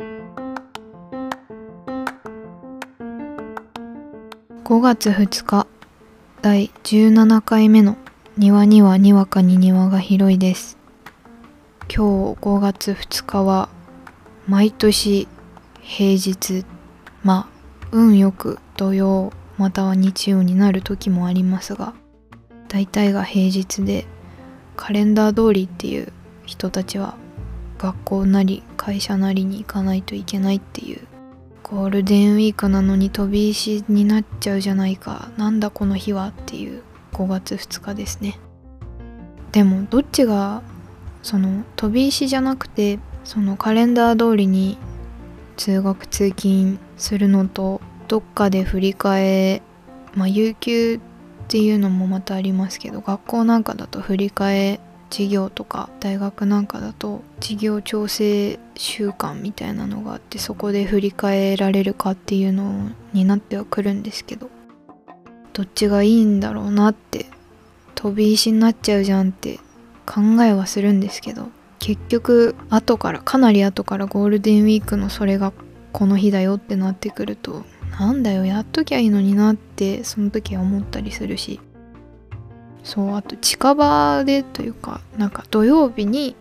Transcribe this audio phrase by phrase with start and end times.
[0.00, 0.06] 5
[4.80, 5.66] 月2日
[6.40, 7.96] 第17回目の
[8.36, 10.78] 庭にはにわかに庭が広いです。
[11.92, 13.68] 今日5月2日は
[14.46, 15.26] 毎年
[15.80, 16.64] 平日
[17.24, 17.52] まあ
[17.90, 21.92] 運よく土曜または日曜になる時もありますが
[22.68, 24.06] 大体が平日で
[24.76, 26.12] カレンダー通りっていう
[26.46, 27.16] 人たちは
[27.78, 31.00] 学校なり会社なりに行かないといけないっていう。
[31.62, 35.30] ゴールデンウィークなのに飛び石になっちゃうじゃないか。
[35.36, 36.82] なんだこの日はっていう。
[37.12, 38.38] 5月2日ですね。
[39.52, 40.62] でもどっちが
[41.22, 44.78] その飛び石じゃなくてそのカレンダー通りに
[45.56, 49.62] 通学通勤するのとどっかで振り替え
[50.14, 51.00] まあ有給っ
[51.48, 64.50] ていうのもまたありますけど学校なんかだと振り替え授業とか大学なんかだと授業調整週間みたいなのがあってそこで振り替えられるかっていうのになってはくるんですけど
[65.52, 67.26] どっちがいいんだろうなって
[67.94, 69.58] 飛び石になっちゃうじゃんって
[70.06, 75.52] 考えはするんですけど結局後からかなり後からゴールデンウィークのそれが
[75.92, 77.64] この日だよってなってくると
[77.98, 81.60] なんだよやっときゃいいのになってその時は思ったりするし
[82.82, 86.36] そうあと近場でというかなんか土曜日に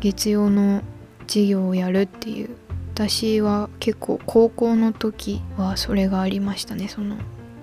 [0.00, 0.82] 月曜の
[1.26, 2.56] 授業をやるっていう
[2.94, 6.88] 私は結構高校の時はそれがありましたね。
[6.88, 7.16] その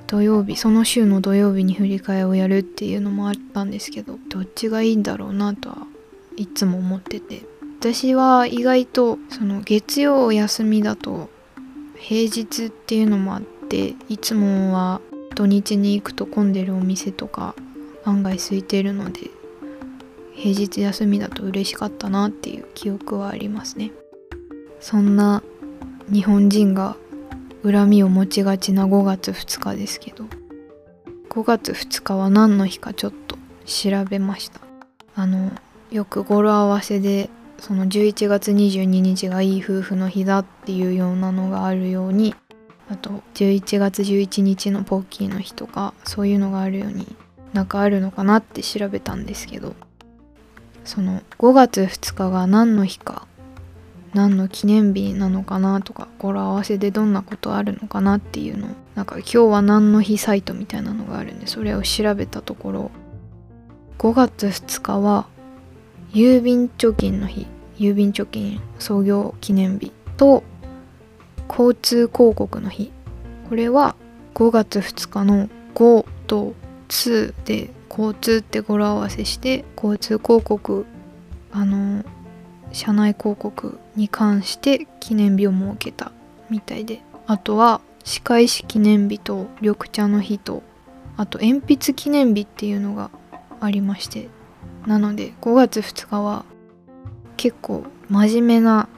[0.06, 5.88] 土曜日その週の土曜日に振り替えをやるっていうのもあったんですけどどっちがいいんだろうなとは
[6.36, 7.54] いつも思ってて。
[7.84, 11.30] 私は意外とその月曜休みだと
[11.98, 15.02] 平日っていうのもあっていつもは
[15.36, 17.56] 土日に行くと混んでるお店とか
[18.06, 19.30] 案外空いてるので
[20.34, 23.92] 平日休みだと嬉しかったなっていう記憶はありますね。
[24.80, 25.42] そんな
[26.12, 26.98] 日本人が
[27.64, 30.26] 恨みを持ちがちな5月2日ですけど
[31.30, 34.60] 5月2日は何の日かちょっと調べました。
[35.16, 35.52] あの
[35.92, 42.36] よく語呂合わせでその11月22日がいい夫婦の日だっていうようなのがあるように
[42.90, 47.16] あと11月11日のポッキーの日とかそういうのがあるように
[47.54, 49.76] なんかあるのかなって調べたんですけど
[50.84, 53.28] その5月2日が何の日か
[54.14, 62.92] 何の記念日なのかなとか語呂合わせでどんなことあるのかなっていうのなんか今日は何の日サイトみたいなのがあるんでそれを調べたところ
[63.98, 65.28] 5月2日は
[66.12, 67.48] 郵便貯金の日
[67.78, 70.44] 郵便貯金創業記念日と
[71.50, 72.92] 交通広告の日。
[73.50, 73.96] これは
[74.34, 76.54] 5月2日の5と
[76.88, 80.86] 2で交通って語呂合わせして交通広告
[81.52, 82.04] あの
[82.72, 86.12] 社内広告に関して記念日を設けた
[86.50, 90.64] みたいであとは歯科医師記念日と緑茶の日と
[91.16, 93.12] あと鉛筆記念日っていうのが
[93.62, 94.30] ありまして
[94.88, 96.46] なので5月2日は
[97.38, 98.90] 結構真面目な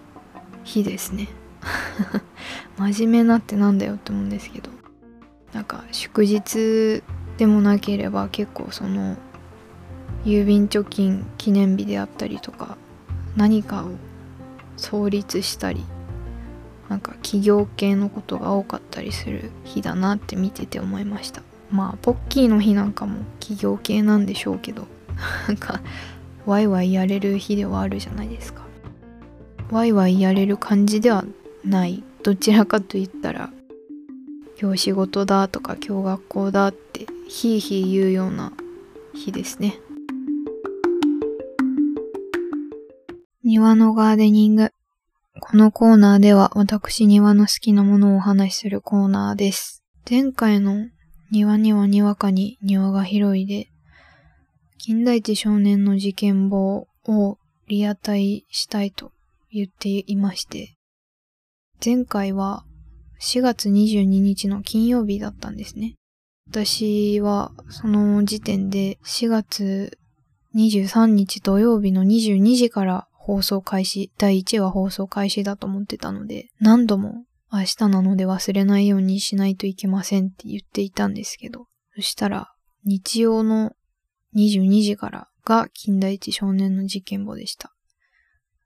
[0.64, 1.28] 日ですね。
[2.78, 4.70] 真面目なってなんだよって思うんですけど
[5.54, 7.02] なんか祝日
[7.38, 9.18] でもなければ結構その
[10.24, 12.78] 郵便貯金記念日であったりとか
[13.36, 13.92] 何かを
[14.78, 15.84] 創立したり
[16.90, 21.42] なんか企業系のことが多かったりする日だなって見てて思いました。
[21.72, 24.88] まあポッキーの日なんかも企業系なんでしょうけど
[25.48, 25.82] なんか
[26.46, 28.64] ワイワイやれる日ではあるじゃないですか。
[29.72, 31.26] ワイワイやれる感じでは
[31.64, 32.04] ない。
[32.22, 33.52] どちらかと言ったら
[34.60, 38.54] 今日仕事だとか今日学校だってひいひい言うような
[39.14, 39.80] 日ですね。
[43.44, 44.72] 庭のガーデニング。
[45.40, 49.84] このコーナーでは私庭の好きなものをお話しするコーナーです。
[50.10, 50.88] 前回の
[51.32, 53.70] 庭にはにわかに庭が広いで
[54.78, 57.38] 金田一少年の事件簿を
[57.68, 59.12] リアタイしたいと
[59.52, 60.76] 言っていまして、
[61.84, 62.66] 前回は
[63.20, 65.96] 4月22日の金曜日だったんですね。
[66.50, 69.98] 私はその時点で4月
[70.56, 81.66] 23日土曜日の22時から放送開始、第1話放送開始だと思ってたので、何度も明日なので忘れないようにしないといけませんって言っていたんですけど、
[81.96, 82.54] そしたら
[82.86, 83.74] 日曜の
[84.36, 87.74] 22時からが近代一少年の事件簿でした。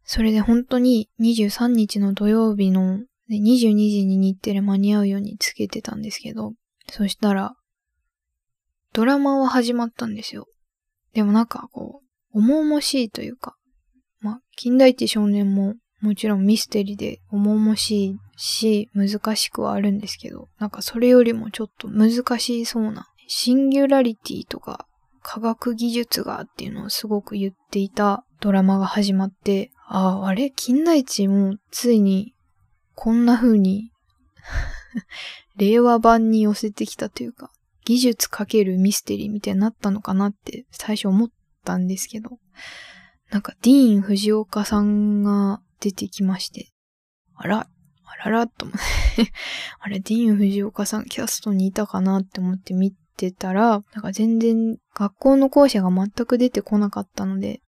[0.04, 3.00] それで本当に23日の土曜日の
[3.32, 6.54] 22時に日テレ間に合うようにつけてたんですけど、
[6.92, 7.56] そしたら、
[9.00, 10.46] ドラマは始まったんですよ。
[11.14, 12.02] でもなんかこ
[12.34, 13.56] う、重々しいというか、
[14.20, 24.86] まあ、近代一少年ももちろんミステリーで重々しいし、難しくはあるんですけど、なんかそれよりもちょっと難しそうな、シンギュラリティとか
[25.22, 30.52] 科学技術がっていうのをすごく言っていたドラマが始まって、ああ、あれ？
[30.52, 32.34] 金田一もついに
[32.96, 33.92] こんな風に
[35.56, 37.50] 令和版に寄せてきたというか、
[37.86, 41.30] 技術かけるミステリーみたいになったのかなって最初思っ
[41.66, 42.38] たんですけど、
[43.32, 46.72] なんかディーン・藤岡さんが出てきまして、
[47.36, 47.68] あら、
[48.04, 48.78] あららと思っ
[49.16, 49.32] て、
[49.80, 57.62] あれ、ディーン・藤岡さんキャストにいたかなって思って見てたら、なんか全然学校の校舎が全く出てこなかったので、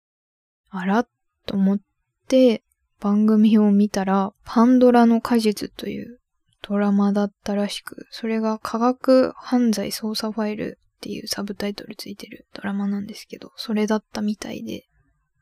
[0.69, 1.05] あら
[1.45, 1.79] と思っ
[2.27, 2.63] て
[2.99, 6.20] 番組を見たら、パンドラの果実という
[6.61, 14.85] ドラマだったらしく、それが科学犯罪捜査ファイルっていうサブタイトルついてるドラマなんですけど、それだったみたいで、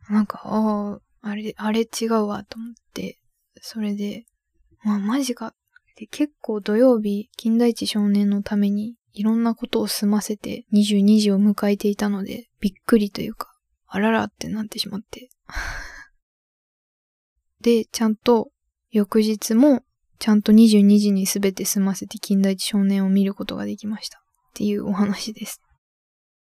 [0.10, 3.20] なんか、ああ、あれ、あれ違うわと思って、
[3.62, 4.26] それで、
[4.84, 5.54] まあマジか。
[5.98, 13.54] で結構土曜日、金田一少年のためにいろんなことを済ませて22時を迎えていたので、びっくりというか、
[13.86, 15.30] あららってなってしまって。
[17.60, 18.50] で、ちゃんと
[18.92, 19.84] 翌日も
[20.20, 24.20] ちゃんと22時にすべて済ませて近代一少年を見ることができました。
[24.20, 24.22] っ
[24.54, 25.62] ていうお話です。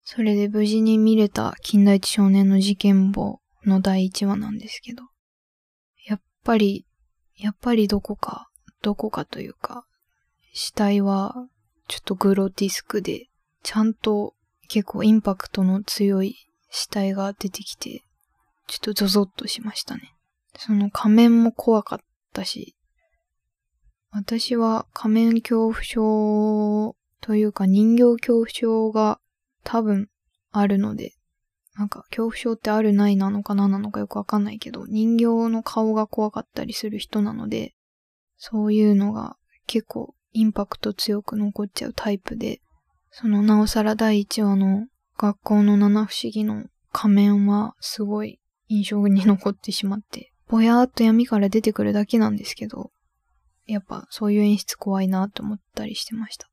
[0.04, 5.02] それで無事に見れた近代一少年の事件簿の第1話なんですけど、
[6.06, 6.86] やっぱり、
[7.36, 8.48] やっぱりどこか、
[8.82, 9.86] どこかというか、
[10.52, 11.34] 死体は
[11.88, 13.28] ちょっとグロティスクで、
[13.62, 14.34] ちゃんと
[14.68, 16.36] 結構インパクトの強い
[16.70, 18.04] 死体が出てきて、
[18.66, 20.14] ちょっとゾゾッとしましたね。
[20.58, 21.98] その仮面も怖かっ
[22.34, 22.76] たし、
[24.16, 29.18] 私は仮面恐怖症というか人形恐怖症が
[29.64, 30.08] 多分
[30.52, 31.14] あるので、
[31.76, 37.74] なんか恐怖症ってあるないなのかななのかよくわかんないけど、人形の顔が怖かったりする人なので、
[38.36, 42.60] そういうのが結構インパクト強く残っちゃうタイプで、
[43.10, 44.86] そのなおさら第1話の
[45.18, 48.38] 学校の七不思議の仮面はすごい
[48.68, 52.92] 印象に残ってしまって、ぼやーっと闇から出てくるだけなんですけど、
[53.66, 56.48] やっぱそういう演出怖いなと思ったりしてました。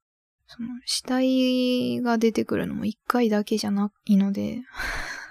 [0.47, 4.61] その死体が出てくるのも一回だけじゃないので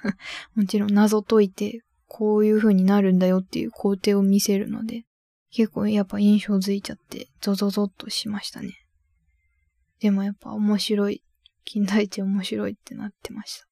[0.56, 5.04] もちろん謎解いてこういう風になるんだよっていう工程を見せるので、
[5.52, 8.74] 結構やっぱ印象づいちゃってゾゾゾッとしましたね。
[10.00, 11.22] でもやっぱ面白い。
[11.64, 13.66] 金田一面白いってなってました。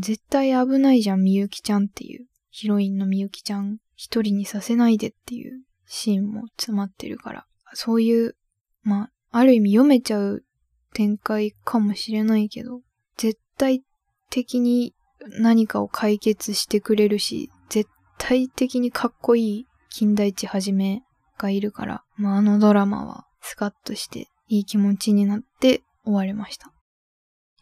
[0.00, 2.26] 絶対危ないじゃん、みゆきちゃんっていう。
[2.50, 8.36] ヒロインのみゆきちゃん一人にさせないでっていうシーンも詰まってるから、そういう、
[8.82, 10.44] まあ、ある意味読めちゃう
[10.92, 12.80] 展開かもしれないけど、
[13.16, 13.82] 絶対
[14.30, 14.94] 的に
[15.40, 21.02] 何かを解決してくれるし、絶対的にかっこいい金田一はじめ
[21.38, 26.72] がいるから、まあ、あのドラマはスカッとしていい気持ちになって終わりました。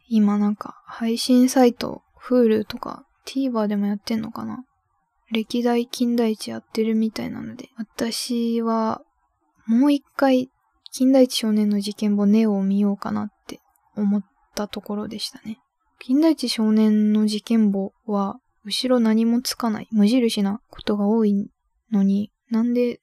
[0.09, 4.65] 今なんか配信サイト、Hulu とか TVer でもやってんのかな？
[5.33, 9.03] 歴代金田一やってるみたいなので、私は
[9.67, 10.51] もう一回
[10.93, 13.61] 金田一少年の事件簿ネオを見ようかなって
[13.97, 14.23] 思っ
[14.55, 15.59] たところでしたね。
[15.99, 21.51] 金田一少年の事件簿は後ろ何もつかない無印なことが多い
[21.91, 23.01] のに、なんで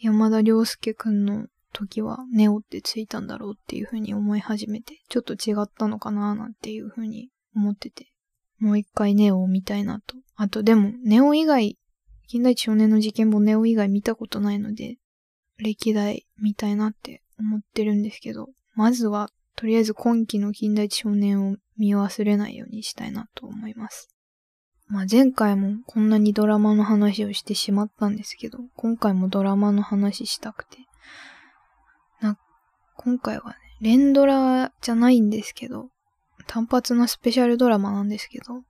[0.00, 8.11] 山田涼介くんの時はネオってついたんだろうっていうふうに思い始めて、ちょっと違ったのかななんていうふうに思ってて、
[8.62, 10.14] もう一回ネオを見たいなと。
[10.36, 11.76] あとでも、ネオ以外、
[12.28, 14.98] 近代一少年の事件簿ネオ以外見たことないので、
[15.58, 24.14] 歴代見たいなって思ってるんですけど、まずは、とりあえず今期の近代一少年を見忘れないようにしたいなと思います。
[24.86, 30.78] まあ前回もこんなにドラマの話をしてしまったんですけど、今回もドラマの話したくて。
[32.20, 32.38] な、
[32.96, 35.88] 今回はね、連ドラじゃないんですけど、
[36.52, 38.60] 単発のスペシャルドラマなんですけど、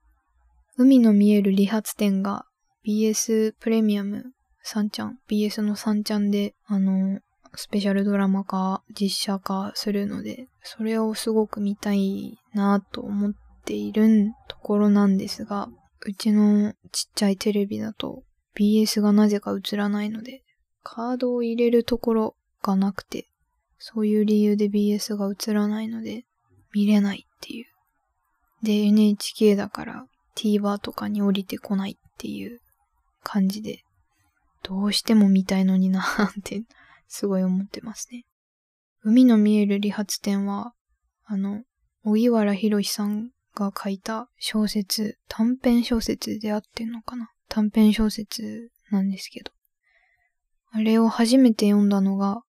[0.76, 2.46] 海の見える理髪店が
[2.86, 4.26] BS プレミアム
[4.64, 7.18] 3ちゃん、BS の3ちゃんで、あの、
[7.56, 13.32] スペシャルドラマ化、実写化するので、それをすごく見たいなと思っ
[13.64, 15.68] ているところなんですが、
[16.06, 18.22] うちのちっちゃいテレビだと
[18.54, 20.44] BS がなぜか映らないので、
[20.84, 23.26] カードを入れるところがなくて、
[23.78, 26.26] そういう理由で BS が映らないので、
[26.72, 27.71] 見れないっていう。
[28.62, 32.60] で、NHK だから TVer とかに降りてこないっていう
[33.22, 33.80] 感じで、
[34.62, 36.62] どうしても見たいのになーって
[37.08, 38.24] すごい思ってますね。
[39.02, 40.72] 海の見える理髪店は、
[41.24, 41.62] あの、
[42.04, 47.30] 小木原博さんが書いた小説、短編小説であってんのかな？
[47.48, 49.50] 短編小説なんですけど。
[50.70, 52.42] あれを初めて読んだのが、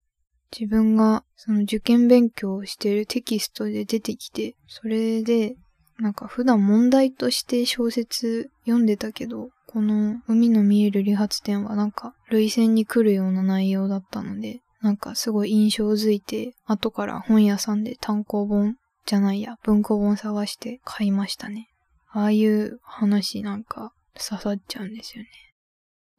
[0.58, 5.55] 自分がその受験勉強をしてるテキストで出てきて、それで、
[6.03, 21.69] なんか普段問題として小説読んでたけど、この海の見える理髪店はなんか類線に来るような内容だったので、なんかすごい印象づいて、後から本屋さんで単行本じゃないや、文庫本探して買いましたね。
[22.12, 25.29] ああいう話なんか刺さっちゃうんですよね。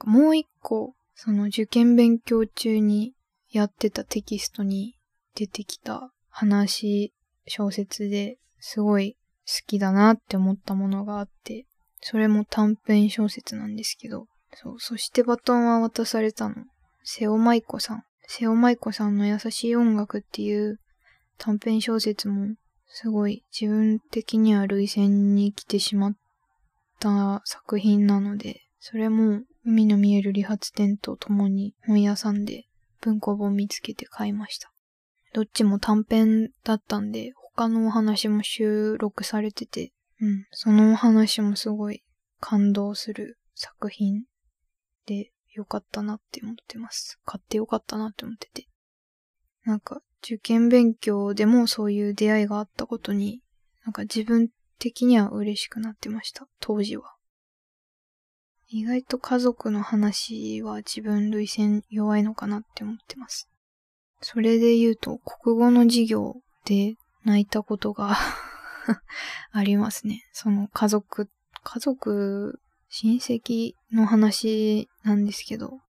[0.07, 3.13] もう一個、その受験勉強中に
[3.51, 4.97] やってたテキストに
[5.35, 7.13] 出てきた話、
[7.47, 11.67] 小説ですごい好きだなって思ったものがあって、
[12.01, 16.55] それも短編小説なんですけど、そう、そしてバトンは渡されたの。
[17.03, 18.05] 瀬尾舞子さん。
[18.27, 20.79] 瀬尾舞子さんの優しい音楽っていう
[21.39, 22.55] 短編小説も
[22.89, 26.13] すごい自分的には類線に来てしまっ
[27.01, 32.67] た作品なので、それも海の見える理髪店と共に本屋さんで
[33.01, 34.71] 文庫本見つけて買いました。
[35.33, 42.03] どっちも短編だったんで、他のお話も収録されてて、うん、そのお話もすごい
[42.41, 44.25] 感動する作品
[45.07, 47.19] でよかったなって思ってます。
[47.25, 48.69] 買ってよかったなって思ってて。
[49.65, 53.41] なんか、受験勉強でもそういう出会いがあったことに、
[53.85, 56.49] なんか自分的には嬉しくなってました。
[56.61, 57.15] 当時は。
[58.67, 63.49] 意外と家族の話は自分類線弱いのかなって思ってます。
[64.21, 68.17] それで言うと、国語の授業で泣いたことが
[69.53, 70.23] ありますね。
[70.33, 71.29] その家族、
[71.63, 75.81] 家族、親戚の話なんですけど、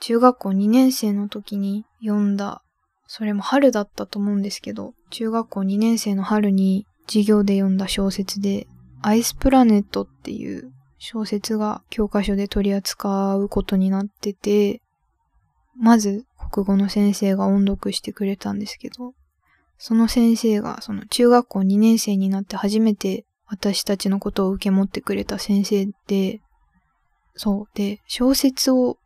[0.00, 2.64] 中学校2年生の時に読んだ
[3.06, 8.66] それも春だったと思うんですけど、中学校2年生の春に授業で読んだ小説で、
[9.02, 14.80] アイスプラネットっていう小説が教科書で取り扱うことになってて、
[15.76, 19.12] まず国語の先生が音読してくれたんですけど、
[19.78, 26.40] その先生がその中学校2年生になって初めて私たちのことを受け持ってくれた先生で、
[27.36, 27.76] そう。
[27.76, 28.98] で、小説を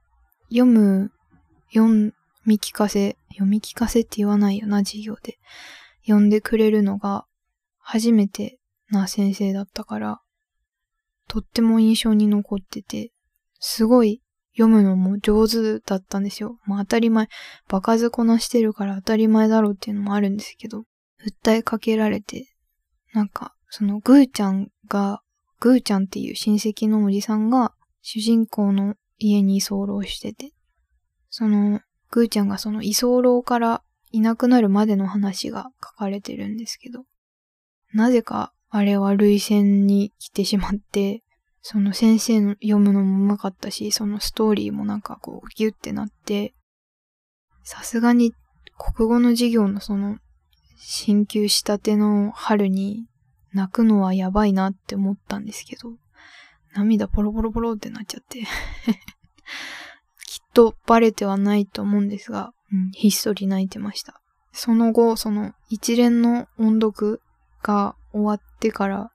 [0.50, 1.10] 読む、
[1.74, 5.38] 読み聞かせ、読み聞かせって言わないよな、授業で。
[6.02, 7.26] 読んでくれるのが
[7.78, 8.58] 初めて
[8.90, 10.20] な先生だったから、
[11.26, 13.12] とっても印象に残ってて、
[13.58, 14.22] すごい
[14.52, 16.58] 読むのも上手だったんですよ。
[16.64, 17.28] まあ当たり前、
[17.68, 20.84] バカずこなしてるから当たり前だろうっていうのもあるんですけど、
[21.24, 22.48] 訴えかけられて、
[23.12, 25.22] なんか、そのグーちゃんが、
[25.60, 30.52] グーちゃんっていう親戚のおじさんが主人公の家に居候してて、
[31.30, 37.04] そのぐーちゃんがその居候からいなくなるまでの話が書かれてるんですけど、
[37.92, 41.22] なぜかあれは類線に来てしまって、
[41.70, 46.54] その先生の読むのもうまかったし、そのストーリーもなんかこうギュってなって、
[47.62, 48.32] さすがに
[48.78, 50.16] 国語の授業のその
[50.78, 53.04] 進級したての春に
[53.52, 55.90] 泣くのはやばいなって思ったんですけど、
[56.74, 58.44] 涙ポロポロポロってなっちゃって
[60.24, 64.22] きっとバレてはないと思うんですが、うん、ひっそり泣いてました。
[64.52, 67.20] その後、その一連の音読
[67.62, 69.12] が終わってから、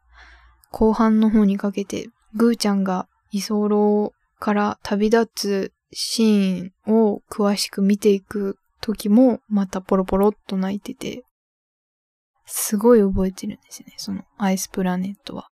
[0.69, 11.23] 後半の方にかけて、ぐーちゃんが居候から旅立つシーンを詳しく見ていく時も、またポロポロっと泣いてて、
[12.45, 15.47] すごい覚えてるんですね、そのアイスプラネットは。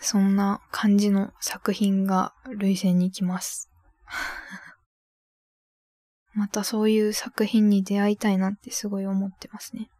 [0.00, 3.68] そんな感じの作品が類線に来ます。
[6.34, 9.90] またそういう作品に出会いたいなってすごい思ってますね。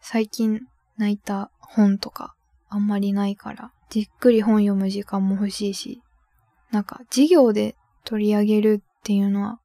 [0.00, 0.60] 最近
[0.96, 2.34] 泣いた本とか
[2.70, 6.00] あんまりないから、じっくり本読む時間も欲しいし、
[6.70, 9.60] なんか授業で取り上げるっていうのは、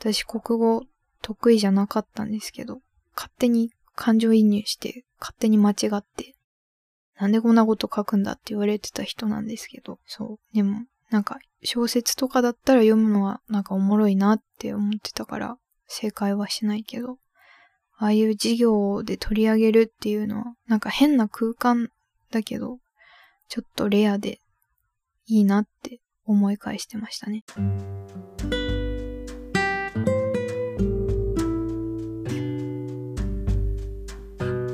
[0.00, 0.82] 私国語
[1.22, 2.80] 得意じゃなかったんですけど、
[3.14, 6.34] 勝手に感情移入して勝手に間違って、
[7.20, 10.56] なんでこんなこと書くんだって言われてた人なんですけど、そう。
[10.56, 15.56] でも、なんか小説とかだったら読むのはなんかおもろいなって思ってたから、
[15.86, 17.18] 正解はしないけど、
[17.96, 21.90] ああいう授業で取り上げるっていうのは、なんか変な空間
[22.32, 22.78] だけど、
[23.48, 24.40] ちょっとレアで
[25.26, 27.44] いいなって思い返してましたね。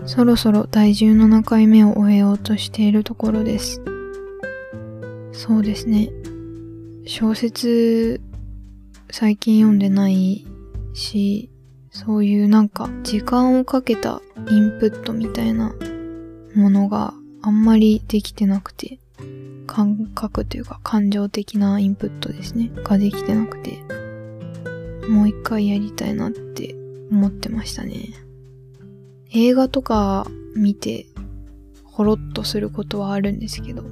[0.07, 3.81] そろそろ第17回目を終えようとしているところです。
[5.33, 6.11] そうですね。
[7.07, 8.21] 小説、
[9.11, 10.47] 最近読んでない
[10.95, 11.51] し、
[11.91, 15.75] そういうなんか時間をかけたインプットみたいな
[16.55, 17.15] ものが
[17.47, 18.99] あんまりできてなくて、
[19.67, 23.83] 感覚というか感情的なインプットですね、ができてなくて、
[25.11, 26.75] もう一回やりたいなって
[27.11, 28.15] 思ってましたね。
[29.31, 31.05] 映画とか見て
[31.85, 33.85] ほろっとすることはあるんですけど、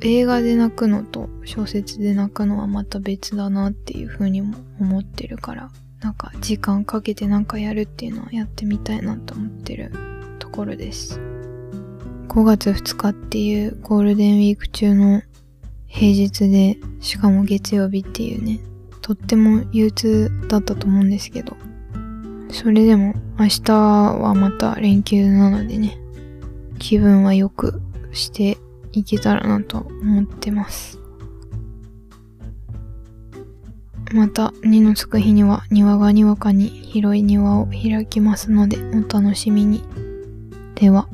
[0.00, 9.92] 映画で泣くのと小説で泣くのはまた別だなっていう風にも思ってるから、なんか時間かけてなんかやるっていうのはやってみたいなと思ってる
[10.38, 11.31] ところです。
[12.32, 15.20] 5月2日っていうゴールデンウィーク中の
[15.86, 18.58] 平日で、しかも月曜日っていうね、
[19.02, 21.54] とっても憂鬱だったと思うんですけど、
[22.50, 25.98] それでも明日はまた連休なのでね、
[26.78, 28.56] 気分は良くして
[28.92, 30.98] いけたらなと思ってます。
[34.10, 39.84] また、2のつく日には庭がにわかに広い庭を開きますのでお楽しみに。
[40.76, 41.10] では。